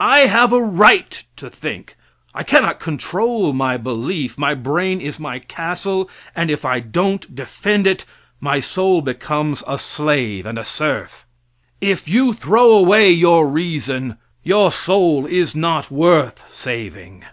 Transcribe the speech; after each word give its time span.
I 0.00 0.26
have 0.26 0.52
a 0.52 0.60
right 0.60 1.24
to 1.38 1.48
think; 1.48 1.96
I 2.34 2.42
cannot 2.42 2.78
control 2.80 3.54
my 3.54 3.78
belief; 3.78 4.36
my 4.36 4.52
brain 4.52 5.00
is 5.00 5.18
my 5.18 5.38
castle, 5.38 6.10
and 6.36 6.50
if 6.50 6.66
I 6.66 6.80
don't 6.80 7.34
defend 7.34 7.86
it, 7.86 8.04
my 8.40 8.60
soul 8.60 9.00
becomes 9.00 9.64
a 9.66 9.78
slave 9.78 10.44
and 10.44 10.58
a 10.58 10.66
serf. 10.66 11.24
If 11.80 12.06
you 12.06 12.34
throw 12.34 12.72
away 12.72 13.08
your 13.10 13.48
reason, 13.48 14.18
your 14.42 14.70
soul 14.70 15.24
is 15.24 15.56
not 15.56 15.90
worth 15.90 16.44
saving. 16.52 17.24